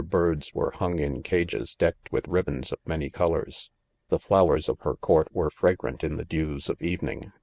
birds 0.09 0.51
were 0.55 0.71
hung 0.71 0.97
in 0.97 1.21
cages 1.21 1.75
decked, 1.75 2.11
with 2.11 2.27
ribands 2.27 2.71
of 2.71 2.79
many 2.87 3.07
col 3.07 3.33
ors, 3.33 3.69
'The 4.09 4.17
flowers 4.17 4.67
of 4.67 4.79
her 4.79 4.95
court 4.95 5.27
were 5.31 5.51
fragrant 5.51 6.03
in 6.03 6.15
the 6.17 6.25
dews 6.25 6.69
of 6.71 6.81
evening 6.81 7.31